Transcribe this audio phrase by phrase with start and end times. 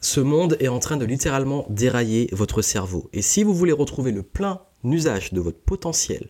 [0.00, 3.10] ce monde est en train de littéralement dérailler votre cerveau.
[3.12, 6.28] Et si vous voulez retrouver le plein usage de votre potentiel,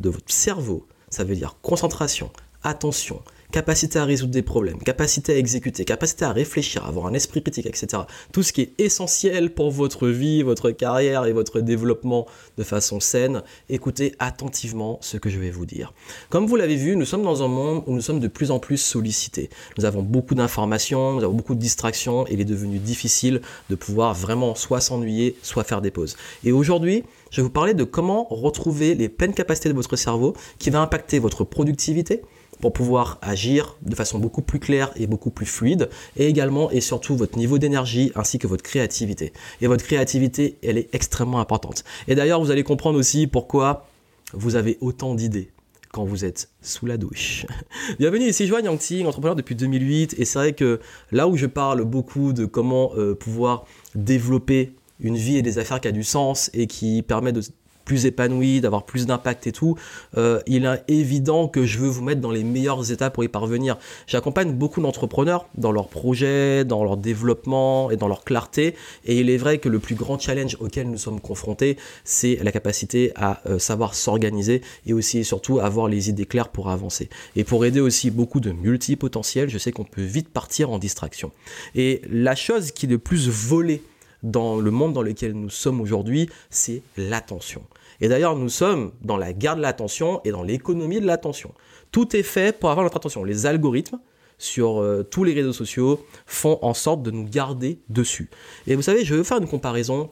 [0.00, 2.30] de votre cerveau, ça veut dire concentration,
[2.62, 3.22] attention,
[3.52, 7.66] capacité à résoudre des problèmes, capacité à exécuter, capacité à réfléchir, avoir un esprit critique,
[7.66, 8.02] etc.
[8.32, 12.26] Tout ce qui est essentiel pour votre vie, votre carrière et votre développement
[12.58, 15.92] de façon saine, écoutez attentivement ce que je vais vous dire.
[16.30, 18.58] Comme vous l'avez vu, nous sommes dans un monde où nous sommes de plus en
[18.58, 19.50] plus sollicités.
[19.78, 23.40] Nous avons beaucoup d'informations, nous avons beaucoup de distractions et il est devenu difficile
[23.70, 26.16] de pouvoir vraiment soit s'ennuyer, soit faire des pauses.
[26.44, 30.34] Et aujourd'hui, je vais vous parler de comment retrouver les pleines capacités de votre cerveau
[30.58, 32.22] qui va impacter votre productivité,
[32.60, 36.80] pour pouvoir agir de façon beaucoup plus claire et beaucoup plus fluide, et également et
[36.80, 39.32] surtout votre niveau d'énergie ainsi que votre créativité.
[39.60, 41.84] Et votre créativité, elle est extrêmement importante.
[42.08, 43.86] Et d'ailleurs, vous allez comprendre aussi pourquoi
[44.32, 45.50] vous avez autant d'idées
[45.92, 47.46] quand vous êtes sous la douche.
[47.98, 50.80] Bienvenue ici Joanne Yangting, entrepreneur depuis 2008, et c'est vrai que
[51.12, 53.64] là où je parle beaucoup de comment euh, pouvoir
[53.94, 57.40] développer une vie et des affaires qui a du sens et qui permet de
[57.86, 59.76] plus épanoui, d'avoir plus d'impact et tout,
[60.18, 63.28] euh, il est évident que je veux vous mettre dans les meilleures étapes pour y
[63.28, 63.78] parvenir.
[64.06, 68.74] J'accompagne beaucoup d'entrepreneurs dans leurs projets, dans leur développement et dans leur clarté.
[69.06, 72.52] Et il est vrai que le plus grand challenge auquel nous sommes confrontés, c'est la
[72.52, 77.08] capacité à euh, savoir s'organiser et aussi et surtout avoir les idées claires pour avancer.
[77.36, 81.30] Et pour aider aussi beaucoup de multipotentiels, je sais qu'on peut vite partir en distraction.
[81.76, 83.82] Et la chose qui est le plus volée
[84.26, 87.62] dans le monde dans lequel nous sommes aujourd'hui, c'est l'attention.
[88.00, 91.54] Et d'ailleurs, nous sommes dans la guerre de l'attention et dans l'économie de l'attention.
[91.92, 93.24] Tout est fait pour avoir notre attention.
[93.24, 94.00] Les algorithmes
[94.38, 98.28] sur euh, tous les réseaux sociaux font en sorte de nous garder dessus.
[98.66, 100.10] Et vous savez, je vais faire une comparaison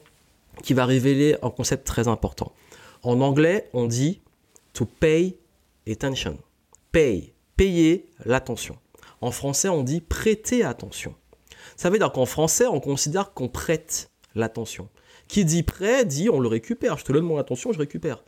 [0.63, 2.53] qui va révéler un concept très important.
[3.03, 4.23] En anglais, on dit
[4.73, 5.37] to pay
[5.91, 6.39] attention.
[6.93, 8.77] Pay, payer l'attention.
[9.21, 11.15] En français, on dit prêter attention.
[11.77, 14.89] Ça veut dire qu'en français, on considère qu'on prête l'attention.
[15.29, 16.99] Qui dit prêt dit on le récupère.
[16.99, 18.23] Je te donne mon attention, je récupère.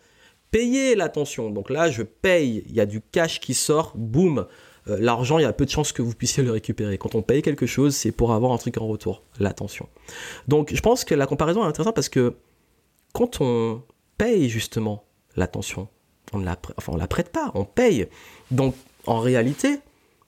[0.51, 1.51] Payer l'attention.
[1.51, 2.65] Donc là, je paye.
[2.67, 3.93] Il y a du cash qui sort.
[3.97, 4.47] Boum.
[4.89, 6.97] Euh, l'argent, il y a peu de chances que vous puissiez le récupérer.
[6.99, 9.23] Quand on paye quelque chose, c'est pour avoir un truc en retour.
[9.39, 9.89] L'attention.
[10.49, 12.35] Donc je pense que la comparaison est intéressante parce que
[13.13, 13.83] quand on
[14.19, 15.05] paye justement
[15.37, 15.89] l'attention,
[16.33, 16.57] on ne la,
[17.07, 18.09] prête pas, on paye.
[18.51, 18.75] Donc
[19.07, 19.79] en réalité,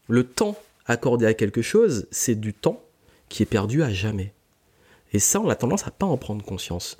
[0.09, 2.83] le temps accordé à quelque chose, c'est du temps
[3.29, 4.33] qui est perdu à jamais.
[5.13, 6.97] Et ça, on a tendance à pas en prendre conscience.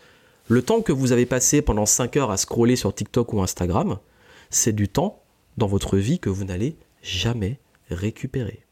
[0.49, 3.99] Le temps que vous avez passé pendant 5 heures à scroller sur TikTok ou Instagram,
[4.51, 5.23] c'est du temps
[5.59, 7.59] dans votre vie que vous n'allez jamais
[7.91, 8.65] récupérer.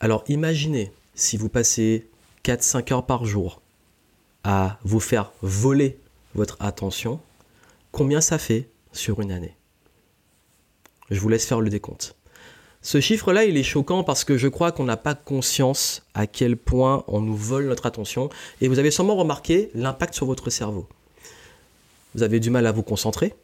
[0.00, 2.08] Alors imaginez si vous passez
[2.44, 3.60] 4-5 heures par jour
[4.44, 5.98] à vous faire voler
[6.34, 7.20] votre attention,
[7.90, 9.56] combien ça fait sur une année?
[11.10, 12.17] Je vous laisse faire le décompte.
[12.80, 16.56] Ce chiffre-là, il est choquant parce que je crois qu'on n'a pas conscience à quel
[16.56, 18.30] point on nous vole notre attention.
[18.60, 20.86] Et vous avez sûrement remarqué l'impact sur votre cerveau.
[22.14, 23.34] Vous avez du mal à vous concentrer.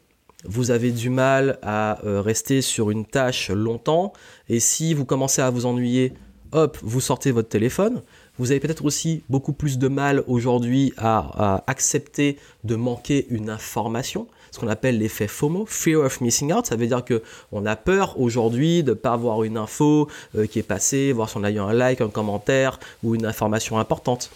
[0.45, 4.13] Vous avez du mal à euh, rester sur une tâche longtemps.
[4.47, 6.13] Et si vous commencez à vous ennuyer,
[6.51, 8.01] hop, vous sortez votre téléphone.
[8.37, 14.27] Vous avez peut-être aussi beaucoup plus de mal aujourd'hui à, accepter de manquer une information,
[14.55, 16.65] ce qu'on appelle l'effet FOMO, Fear of Missing Out.
[16.65, 17.21] Ça veut dire que
[17.51, 20.07] on a peur aujourd'hui de ne pas avoir une info
[20.37, 23.25] euh, qui est passée, voir si on a eu un like, un commentaire ou une
[23.25, 24.31] information importante.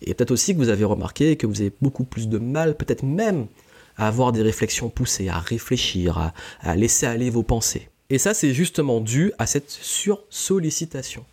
[0.00, 3.02] Et peut-être aussi que vous avez remarqué que vous avez beaucoup plus de mal, peut-être
[3.02, 3.48] même,
[3.96, 7.88] à avoir des réflexions poussées, à réfléchir, à, laisser aller vos pensées.
[8.10, 11.24] Et ça, c'est justement dû à cette sursollicitation.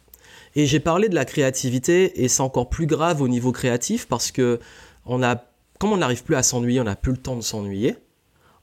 [0.56, 4.32] Et j'ai parlé de la créativité, et c'est encore plus grave au niveau créatif parce
[4.32, 4.60] que
[5.06, 5.44] on a,
[5.78, 7.98] comme on n'arrive plus à s'ennuyer, on n'a plus le temps de s'ennuyer,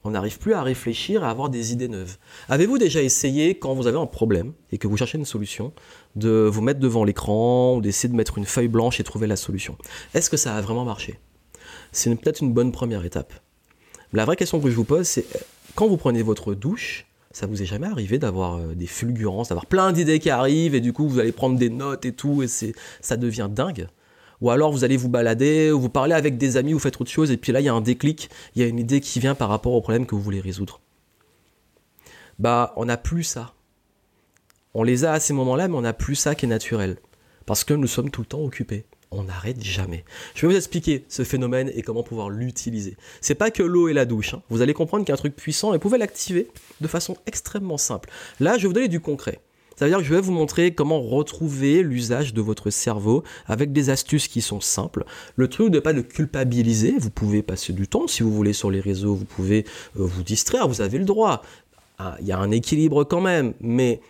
[0.05, 2.17] on n'arrive plus à réfléchir, à avoir des idées neuves.
[2.49, 5.73] Avez-vous déjà essayé, quand vous avez un problème et que vous cherchez une solution,
[6.17, 9.37] de vous mettre devant l'écran ou d'essayer de mettre une feuille blanche et trouver la
[9.37, 9.77] solution?
[10.15, 11.19] Est-ce que ça a vraiment marché?
[11.93, 13.33] C'est peut-être une bonne première étape.
[14.13, 15.25] La vraie question que je vous pose, c'est
[15.75, 19.67] quand vous prenez votre douche, ça vous est jamais arrivé d'avoir euh, des fulgurances, d'avoir
[19.67, 22.47] plein d'idées qui arrivent et du coup vous allez prendre des notes et tout et
[23.01, 23.89] ça devient dingue?
[24.43, 27.11] Ou alors vous allez vous balader, ou vous parlez avec des amis, vous faites autre
[27.11, 29.19] chose, et puis là il y a un déclic, il y a une idée qui
[29.19, 30.81] vient par rapport au problème que vous voulez résoudre.
[32.39, 33.55] Bah, on n'a plus ça.
[34.75, 36.97] On les a à ces moments-là, mais on n'a plus ça qui est naturel.
[37.47, 40.05] Parce que nous sommes tout le temps occupés on n'arrête jamais.
[40.35, 42.97] Je vais vous expliquer ce phénomène et comment pouvoir l'utiliser.
[43.21, 44.35] C'est pas que l'eau et la douche.
[44.35, 44.43] Hein.
[44.49, 46.49] Vous allez comprendre qu'il y truc puissant et vous pouvez l'activer
[46.81, 48.11] de façon extrêmement simple.
[48.41, 49.41] Là, je vais vous donner du concret.
[49.77, 53.73] Ça veut dire que je vais vous montrer comment retrouver l'usage de votre cerveau avec
[53.73, 55.05] des astuces qui sont simples.
[55.37, 56.95] Le truc de pas le culpabiliser.
[56.99, 59.15] Vous pouvez passer du temps si vous voulez sur les réseaux.
[59.15, 59.65] Vous pouvez
[59.99, 60.69] euh, vous distraire.
[60.69, 61.43] Vous avez le droit.
[61.99, 64.01] Ah, il y a un équilibre quand même, mais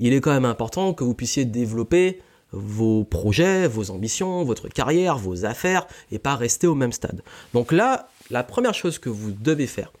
[0.00, 2.20] il est quand même important que vous puissiez développer
[2.52, 7.22] vos projets, vos ambitions, votre carrière, vos affaires, et pas rester au même stade.
[7.54, 9.92] Donc là, la première chose que vous devez faire,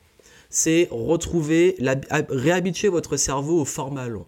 [0.48, 1.76] c'est retrouver,
[2.30, 4.26] réhabituer votre cerveau au format long.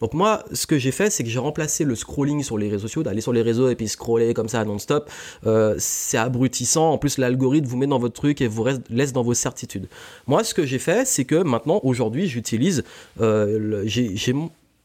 [0.00, 2.82] Donc moi, ce que j'ai fait, c'est que j'ai remplacé le scrolling sur les réseaux
[2.88, 5.10] sociaux, d'aller sur les réseaux et puis scroller comme ça non-stop.
[5.46, 6.92] Euh, c'est abrutissant.
[6.92, 9.88] En plus, l'algorithme vous met dans votre truc et vous laisse dans vos certitudes.
[10.26, 12.84] Moi, ce que j'ai fait, c'est que maintenant, aujourd'hui, j'utilise,
[13.20, 14.34] euh, j'ai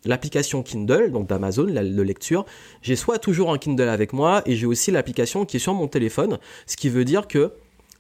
[0.06, 2.46] l'application Kindle, donc d'Amazon, de lecture.
[2.82, 5.88] J'ai soit toujours un Kindle avec moi et j'ai aussi l'application qui est sur mon
[5.88, 7.52] téléphone, ce qui veut dire que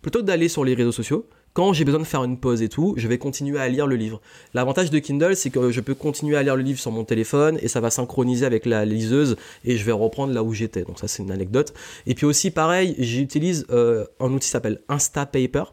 [0.01, 2.69] plutôt que d'aller sur les réseaux sociaux, quand j'ai besoin de faire une pause et
[2.69, 4.21] tout, je vais continuer à lire le livre.
[4.53, 7.59] L'avantage de Kindle, c'est que je peux continuer à lire le livre sur mon téléphone
[7.61, 10.83] et ça va synchroniser avec la liseuse et je vais reprendre là où j'étais.
[10.83, 11.73] Donc ça, c'est une anecdote.
[12.07, 15.63] Et puis aussi, pareil, j'utilise euh, un outil qui s'appelle Instapaper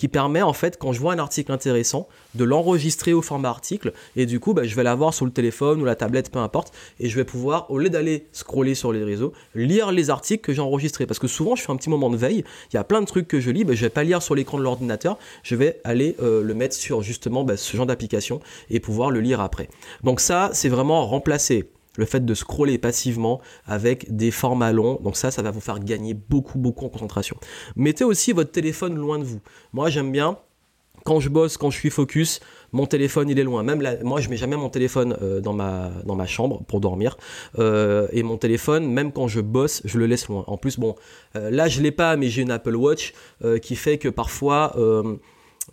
[0.00, 3.92] qui permet en fait quand je vois un article intéressant de l'enregistrer au format article.
[4.16, 6.72] Et du coup bah, je vais l'avoir sur le téléphone ou la tablette peu importe.
[7.00, 10.54] Et je vais pouvoir au lieu d'aller scroller sur les réseaux lire les articles que
[10.54, 11.04] j'ai enregistrés.
[11.04, 12.44] Parce que souvent je fais un petit moment de veille.
[12.72, 13.64] Il y a plein de trucs que je lis.
[13.64, 15.18] Bah, je vais pas lire sur l'écran de l'ordinateur.
[15.42, 19.20] Je vais aller euh, le mettre sur justement bah, ce genre d'application et pouvoir le
[19.20, 19.68] lire après.
[20.02, 25.00] Donc ça c'est vraiment remplacer le fait de scroller passivement avec des formats longs.
[25.02, 27.36] Donc ça, ça va vous faire gagner beaucoup, beaucoup en concentration.
[27.76, 29.40] Mettez aussi votre téléphone loin de vous.
[29.72, 30.38] Moi, j'aime bien
[31.04, 32.40] quand je bosse, quand je suis focus,
[32.72, 33.62] mon téléphone il est loin.
[33.62, 37.16] Même moi je mets jamais mon téléphone euh, dans, ma, chambre pour dormir.
[37.58, 40.44] Euh, et mon téléphone, même quand je bosse, je le laisse loin.
[40.46, 40.94] En plus, bon,
[41.36, 43.14] euh, là je l'ai pas, mais j'ai une Apple Watch
[43.62, 44.76] qui fait que parfois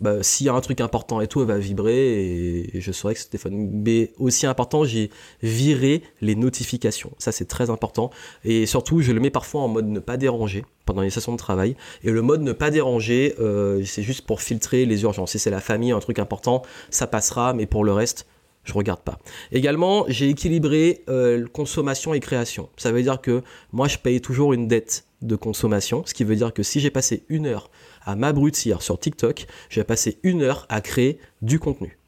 [0.00, 3.14] bah, s'il y a un truc important et tout, elle va vibrer et, je saurai
[3.14, 3.70] que ce téléphone.
[3.72, 5.10] Mais aussi important, j'ai
[5.42, 7.12] viré les notifications.
[7.18, 8.10] Ça, c'est très important.
[8.44, 11.38] Et surtout, je le mets parfois en mode ne pas déranger pendant les sessions de
[11.38, 11.76] travail.
[12.04, 15.32] Et le mode ne pas déranger, euh, c'est juste pour filtrer les urgences.
[15.32, 18.26] Si c'est la famille, un truc important, ça passera, mais pour le reste,
[18.64, 19.18] je regarde pas.
[19.50, 22.68] Également, j'ai équilibré euh, consommation et création.
[22.76, 23.42] Ça veut dire que
[23.72, 26.90] moi, je paye toujours une dette de consommation, ce qui veut dire que si j'ai
[26.90, 27.70] passé une heure
[28.02, 31.98] à m'abrutir sur TikTok, je vais passer une heure à créer du contenu.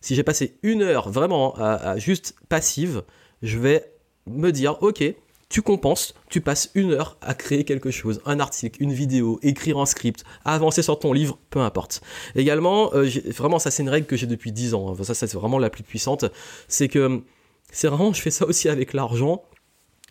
[0.00, 3.02] Si j'ai passé une heure vraiment à, juste passive,
[3.42, 3.84] je vais
[4.26, 5.04] me dire, ok,
[5.48, 9.78] tu compenses, tu passes une heure à créer quelque chose, un article, une vidéo, écrire
[9.78, 12.02] un script, avancer sur ton livre, peu importe.
[12.34, 15.04] Également, euh, vraiment, ça c'est une règle que j'ai depuis 10 ans, hein.
[15.04, 16.24] ça c'est vraiment la plus puissante,
[16.68, 17.22] c'est que
[17.72, 19.42] c'est vraiment, je fais ça aussi avec l'argent,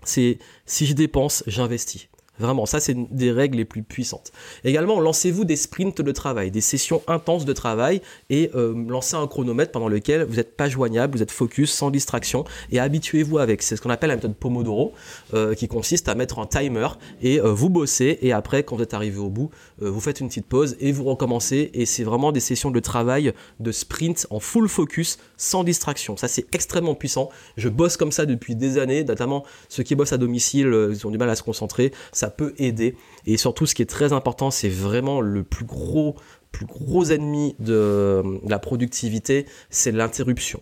[0.04, 2.10] c'est si je dépense, j'investis.
[2.40, 4.32] Vraiment, ça c'est des règles les plus puissantes.
[4.64, 9.28] Également, lancez-vous des sprints de travail, des sessions intenses de travail et euh, lancez un
[9.28, 13.62] chronomètre pendant lequel vous n'êtes pas joignable, vous êtes focus, sans distraction et habituez-vous avec.
[13.62, 14.94] C'est ce qu'on appelle la méthode Pomodoro
[15.34, 16.88] euh, qui consiste à mettre un timer
[17.22, 19.50] et euh, vous bossez et après quand vous êtes arrivé au bout,
[19.82, 23.34] vous faites une petite pause et vous recommencez et c'est vraiment des sessions de travail
[23.60, 26.18] de sprint en full focus sans distraction.
[26.18, 27.30] Ça c'est extrêmement puissant.
[27.58, 31.12] Je bosse comme ça depuis des années, notamment ceux qui bossent à domicile, ils ont
[31.12, 31.92] du mal à se concentrer.
[32.12, 32.96] Ça peut aider.
[33.26, 36.16] Et surtout, ce qui est très important, c'est vraiment le plus gros,
[36.52, 40.62] plus gros ennemi de la productivité, c'est l'interruption.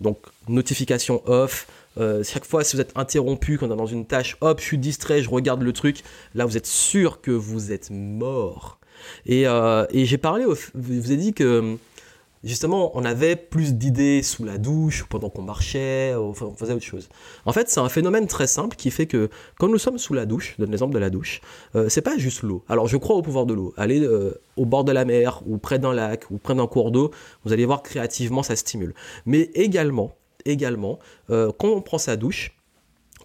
[0.00, 0.18] Donc,
[0.48, 1.66] notification off.
[1.98, 4.64] Euh, chaque fois, si vous êtes interrompu quand on est dans une tâche, hop, je
[4.64, 6.02] suis distrait, je regarde le truc.
[6.34, 8.78] Là, vous êtes sûr que vous êtes mort.
[9.24, 11.78] Et, euh, et j'ai parlé, je vous ai dit que
[12.46, 17.08] justement, on avait plus d'idées sous la douche, pendant qu'on marchait, on faisait autre chose.
[17.44, 19.28] En fait, c'est un phénomène très simple qui fait que
[19.58, 21.40] quand nous sommes sous la douche, je donne l'exemple de la douche,
[21.74, 22.64] euh, c'est pas juste l'eau.
[22.68, 23.74] Alors, je crois au pouvoir de l'eau.
[23.76, 26.90] Aller euh, au bord de la mer, ou près d'un lac, ou près d'un cours
[26.90, 27.10] d'eau,
[27.44, 28.94] vous allez voir créativement, ça stimule.
[29.26, 30.12] Mais également,
[30.44, 30.98] également,
[31.30, 32.55] euh, quand on prend sa douche,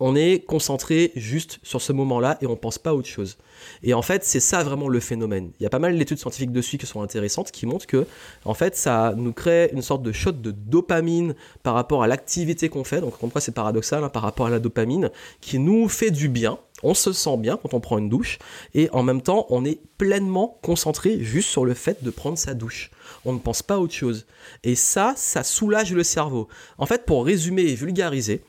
[0.03, 3.37] on est concentré juste sur ce moment-là et on pense pas à autre chose.
[3.83, 5.51] Et en fait, c'est ça vraiment le phénomène.
[5.59, 8.07] Il y a pas mal d'études scientifiques dessus qui sont intéressantes, qui montrent que,
[8.43, 12.67] en fait, ça nous crée une sorte de shot de dopamine par rapport à l'activité
[12.67, 12.99] qu'on fait.
[12.99, 16.57] Donc, pourquoi c'est paradoxal hein, par rapport à la dopamine, qui nous fait du bien.
[16.81, 18.39] On se sent bien quand on prend une douche
[18.73, 22.55] et en même temps, on est pleinement concentré juste sur le fait de prendre sa
[22.55, 22.89] douche.
[23.23, 24.25] On ne pense pas à autre chose.
[24.63, 26.47] Et ça, ça soulage le cerveau.
[26.79, 28.41] En fait, pour résumer et vulgariser,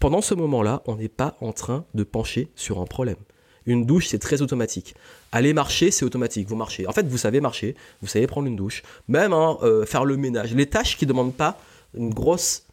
[0.00, 3.18] pendant ce moment-là, on n'est pas en train de pencher sur un problème.
[3.66, 4.94] Une douche, c'est très automatique.
[5.30, 6.48] Aller marcher, c'est automatique.
[6.48, 6.86] Vous marchez.
[6.86, 10.16] En fait, vous savez marcher, vous savez prendre une douche, même hein, euh, faire le
[10.16, 10.54] ménage.
[10.54, 11.58] Les tâches qui ne demandent pas
[11.94, 12.66] une grosse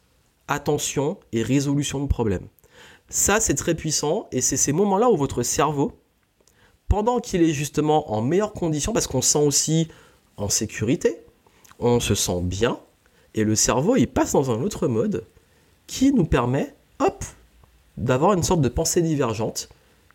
[0.48, 2.48] attention et résolution de problème.
[3.10, 6.00] Ça, c'est très puissant et c'est ces moments-là où votre cerveau,
[6.88, 9.90] pendant qu'il est justement en meilleures conditions, parce qu'on se sent aussi
[10.38, 11.18] en sécurité,
[11.80, 12.80] on se sent bien,
[13.34, 15.26] et le cerveau, il passe dans un autre mode
[15.88, 17.24] qui nous permet hop,
[17.98, 19.70] d'avoir une sorte de pensée divergente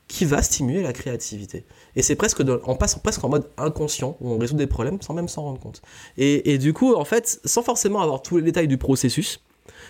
[0.08, 1.64] qui va stimuler la créativité.
[1.96, 5.14] Et c'est presque, on passe presque en mode inconscient, où on résout des problèmes sans
[5.14, 5.80] même s'en rendre compte.
[6.18, 9.40] Et, du coup, en fait, sans forcément avoir tous les détails du processus,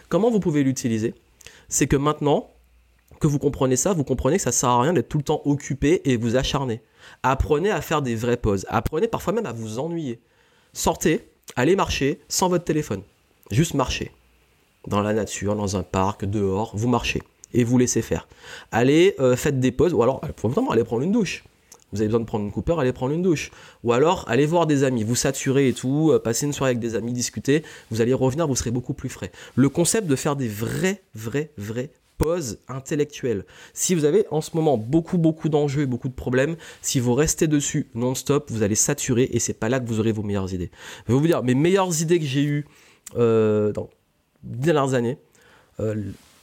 [0.08, 1.14] comment vous pouvez l'utiliser?
[1.68, 2.50] C'est que maintenant,
[3.18, 5.42] que vous comprenez ça, vous comprenez que ça sert à rien d'être tout le temps
[5.44, 6.82] occupé et vous acharner.
[7.22, 8.66] Apprenez à faire des vraies pauses.
[8.68, 10.20] Apprenez parfois même à vous ennuyer.
[10.72, 13.02] Sortez, allez marcher sans votre téléphone.
[13.50, 14.12] Juste marcher.
[14.88, 17.22] Dans la nature, dans un parc, dehors, vous marchez
[17.54, 18.28] et vous laissez faire.
[18.70, 21.44] Allez, euh, faites des pauses, ou alors, vraiment, allez prendre une douche.
[21.92, 23.50] Vous avez besoin de prendre une coupeur, allez prendre une douche.
[23.84, 26.80] Ou alors, allez voir des amis, vous saturez et tout, euh, passez une soirée avec
[26.80, 29.30] des amis, discuter, vous allez revenir, vous serez beaucoup plus frais.
[29.54, 33.44] Le concept de faire des vrais, vrais, vrais pauses intellectuelles.
[33.74, 37.14] Si vous avez en ce moment beaucoup, beaucoup d'enjeux et beaucoup de problèmes, si vous
[37.14, 40.52] restez dessus non-stop, vous allez saturer et c'est pas là que vous aurez vos meilleures
[40.54, 40.70] idées.
[41.06, 42.66] Je vais vous dire, mes meilleures idées que j'ai eues
[43.16, 43.90] euh, dans
[44.44, 45.18] les dernières années,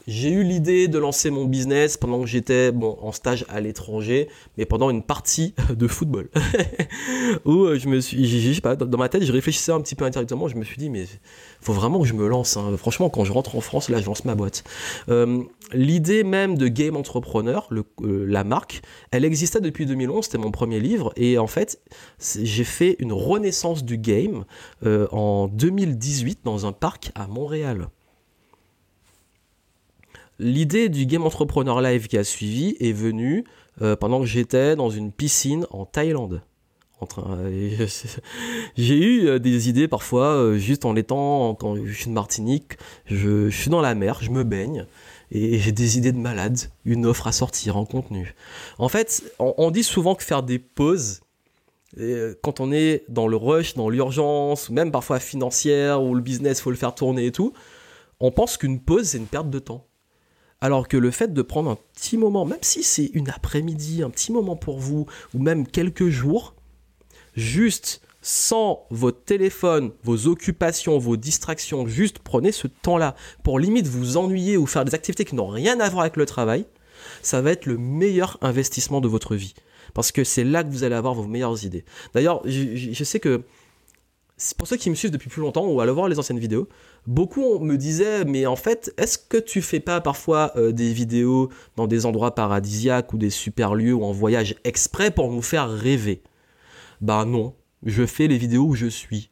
[0.10, 4.28] j'ai eu l'idée de lancer mon business pendant que j'étais bon, en stage à l'étranger,
[4.58, 6.30] mais pendant une partie de football.
[7.46, 10.56] Où euh, je me suis, dans ma tête, je réfléchissais un petit peu indirectement, je
[10.56, 11.06] me suis dit, mais
[11.62, 12.58] faut vraiment que je me lance.
[12.58, 12.76] Hein.
[12.78, 14.64] Franchement, quand je rentre en France, là, je lance ma boîte.
[15.10, 20.52] Euh, l'idée même de Game Entrepreneur, euh, la marque, elle existait depuis 2011, c'était mon
[20.52, 21.82] premier livre, et en fait,
[22.42, 24.46] j'ai fait une renaissance du game
[24.86, 27.90] en 2018 dans un parc à Montréal.
[30.42, 33.44] L'idée du Game Entrepreneur Live qui a suivi est venue
[33.82, 36.42] euh, pendant que j'étais dans une piscine en Thaïlande.
[38.78, 42.78] J'ai eu euh, des idées parfois euh, juste en étant, quand je suis de Martinique,
[43.06, 44.86] je, suis dans la mer, je me baigne
[45.32, 48.34] et j'ai des idées de malade, une offre à sortir en contenu.
[48.78, 51.20] En fait, on, dit souvent que faire des pauses,
[52.42, 56.72] quand on est dans le rush, dans l'urgence, même parfois financière, où le business faut
[56.72, 57.54] le faire tourner et tout,
[58.20, 59.86] on pense qu'une pause c'est une perte de temps.
[60.62, 64.10] Alors que le fait de prendre un petit moment, même si c'est une après-midi, un
[64.10, 66.54] petit moment pour vous, ou même quelques jours,
[67.36, 74.18] juste sans votre téléphone, vos occupations, vos distractions, juste prenez ce temps-là pour limite vous
[74.18, 76.66] ennuyer ou faire des activités qui n'ont rien à voir avec le travail,
[77.22, 79.54] ça va être le meilleur investissement de votre vie.
[79.94, 81.86] Parce que c'est là que vous allez avoir vos meilleures idées.
[82.14, 83.44] D'ailleurs, je, sais que
[84.58, 86.68] pour ceux qui me suivent depuis plus longtemps ou à le voir les anciennes vidéos,
[87.08, 91.50] beaucoup me disaient mais en fait est-ce que tu fais pas parfois euh, des vidéos
[91.76, 95.70] dans des endroits paradisiaques ou des super lieux ou en voyage exprès pour nous faire
[95.70, 96.22] rêver?
[97.02, 99.32] Bah non, je fais les vidéos où je suis.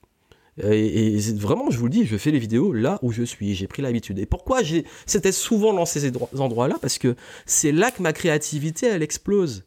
[0.64, 3.54] Et, vraiment, je vous le dis, je fais les vidéos là où je suis.
[3.54, 4.18] J'ai pris l'habitude.
[4.18, 4.62] Et pourquoi
[5.06, 6.78] c'était souvent dans ces endroits-là?
[6.82, 9.66] Parce que c'est là que ma créativité, elle explose.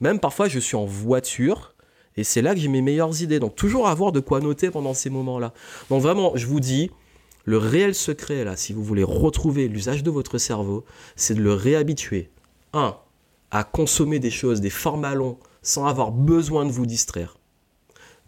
[0.00, 1.69] Même parfois, je suis en voiture
[2.16, 3.38] et c'est là que j'ai mes meilleures idées.
[3.38, 5.52] Donc toujours avoir de quoi noter pendant ces moments-là.
[5.88, 6.90] Donc vraiment, je vous dis,
[7.44, 10.84] le réel secret, là, si vous voulez retrouver l'usage de votre cerveau,
[11.16, 12.30] c'est de le réhabituer.
[12.72, 12.96] 1.
[13.50, 17.38] À consommer des choses, des formats longs, sans avoir besoin de vous distraire.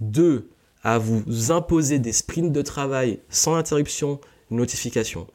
[0.01, 0.49] 2.
[0.85, 4.21] À vous imposer des sprints de travail sans interruption,
[4.51, 5.29] notification.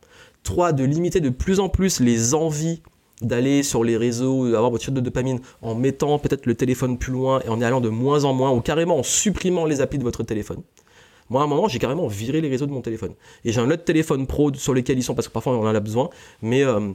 [0.44, 0.74] 3.
[0.74, 2.82] De limiter de plus en plus les envies
[3.22, 7.12] d'aller sur les réseaux, d'avoir votre shot de dopamine en mettant peut-être le téléphone plus
[7.12, 9.98] loin et en y allant de moins en moins ou carrément en supprimant les applis
[9.98, 10.62] de votre téléphone.
[11.30, 13.14] Moi, à un moment, j'ai carrément viré les réseaux de mon téléphone.
[13.44, 15.76] Et j'ai un autre téléphone pro sur lequel ils sont parce que parfois on en
[15.76, 16.10] a besoin,
[16.42, 16.92] mais euh,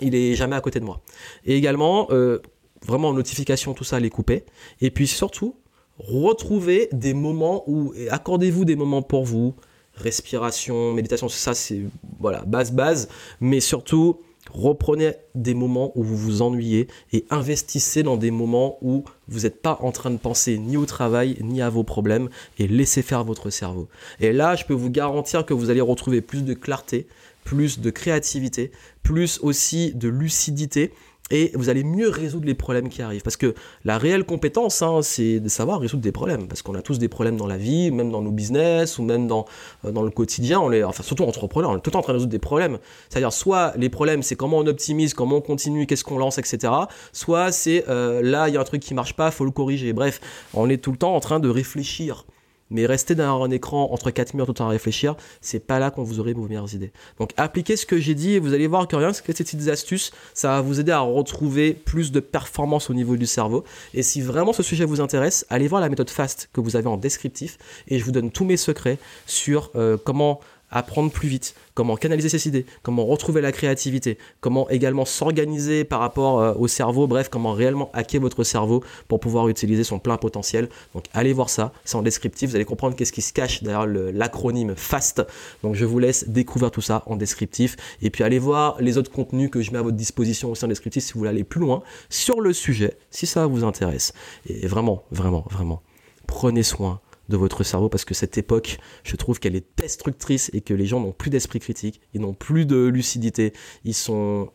[0.00, 1.00] il est jamais à côté de moi.
[1.46, 2.40] Et également, euh,
[2.84, 4.44] vraiment notification, tout ça, les couper.
[4.80, 5.56] Et puis surtout,
[5.98, 9.54] retrouver des moments où, accordez-vous des moments pour vous,
[9.94, 11.82] respiration, méditation, ça c'est
[12.18, 13.08] voilà base base,
[13.40, 14.18] mais surtout
[14.50, 19.62] Reprenez des moments où vous vous ennuyez et investissez dans des moments où vous n'êtes
[19.62, 23.24] pas en train de penser ni au travail ni à vos problèmes et laissez faire
[23.24, 23.88] votre cerveau.
[24.20, 27.06] Et là, je peux vous garantir que vous allez retrouver plus de clarté,
[27.44, 28.72] plus de créativité,
[29.02, 30.92] plus aussi de lucidité
[31.30, 33.22] et vous allez mieux résoudre les problèmes qui arrivent.
[33.22, 36.46] Parce que la réelle compétence, hein, c'est de savoir résoudre des problèmes.
[36.46, 39.26] Parce qu'on a tous des problèmes dans la vie, même dans nos business, ou même
[39.26, 39.46] dans,
[39.84, 40.60] euh, dans le quotidien.
[40.60, 42.38] On est, enfin, surtout entrepreneurs, on est tout le temps en train de résoudre des
[42.38, 42.78] problèmes.
[43.08, 46.72] C'est-à-dire, soit les problèmes, c'est comment on optimise, comment on continue, qu'est-ce qu'on lance, etc.
[47.12, 49.92] Soit c'est euh, là, il y a un truc qui marche pas, faut le corriger.
[49.92, 50.20] Bref,
[50.54, 52.26] on est tout le temps en train de réfléchir
[52.72, 56.02] mais rester derrière un écran entre quatre murs tout à réfléchir, c'est pas là qu'on
[56.02, 56.92] vous aurez vos meilleures idées.
[57.18, 59.68] Donc appliquez ce que j'ai dit et vous allez voir que rien que ces petites
[59.68, 63.64] astuces, ça va vous aider à retrouver plus de performance au niveau du cerveau.
[63.94, 66.88] Et si vraiment ce sujet vous intéresse, allez voir la méthode FAST que vous avez
[66.88, 70.40] en descriptif et je vous donne tous mes secrets sur euh, comment
[70.72, 76.00] apprendre plus vite, comment canaliser ses idées, comment retrouver la créativité, comment également s'organiser par
[76.00, 80.16] rapport euh, au cerveau, bref, comment réellement hacker votre cerveau pour pouvoir utiliser son plein
[80.16, 80.68] potentiel.
[80.94, 83.86] Donc allez voir ça, c'est en descriptif, vous allez comprendre qu'est-ce qui se cache derrière
[83.86, 85.22] l'acronyme FAST.
[85.62, 89.10] Donc je vous laisse découvrir tout ça en descriptif et puis allez voir les autres
[89.10, 91.60] contenus que je mets à votre disposition aussi en descriptif si vous voulez aller plus
[91.60, 94.12] loin sur le sujet, si ça vous intéresse.
[94.46, 95.82] Et vraiment, vraiment, vraiment,
[96.26, 97.00] prenez soin
[97.32, 100.86] de votre cerveau parce que cette époque, je trouve qu'elle est destructrice et que les
[100.86, 103.52] gens n'ont plus d'esprit critique, ils n'ont plus de lucidité,
[103.84, 104.50] ils sont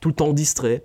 [0.00, 0.84] tout le temps distraits.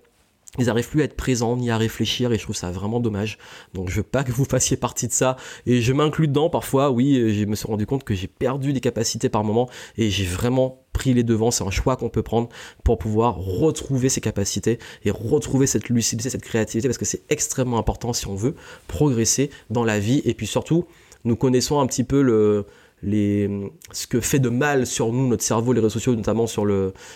[0.59, 3.39] Ils n'arrivent plus à être présents ni à réfléchir et je trouve ça vraiment dommage.
[3.73, 5.35] Donc je veux pas que vous fassiez partie de ça
[5.65, 6.91] et je m'inclus dedans parfois.
[6.91, 10.25] Oui, je me suis rendu compte que j'ai perdu des capacités par moment et j'ai
[10.25, 11.49] vraiment pris les devants.
[11.49, 12.49] C'est un choix qu'on peut prendre
[12.83, 17.79] pour pouvoir retrouver ses capacités et retrouver cette lucidité, cette créativité parce que c'est extrêmement
[17.79, 18.53] important si on veut
[18.87, 20.85] progresser dans la vie et puis surtout
[21.23, 22.65] nous connaissons un petit peu
[23.03, 26.65] ce que fait de mal sur nous, notre cerveau, les réseaux sociaux, notamment sur,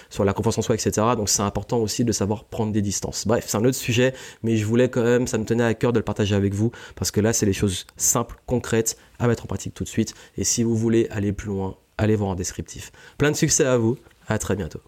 [0.10, 0.92] sur la confiance en soi, etc.
[1.16, 3.28] Donc c'est important aussi de savoir prendre des distances.
[3.28, 5.94] Bref, c'est un autre sujet, mais je voulais quand même, ça me tenait à cœur
[5.94, 9.44] de le partager avec vous, parce que là, c'est les choses simples, concrètes, à mettre
[9.44, 10.14] en pratique tout de suite.
[10.38, 12.92] Et si vous voulez aller plus loin, allez voir un descriptif.
[13.18, 13.98] Plein de succès à vous,
[14.28, 14.82] à très bientôt.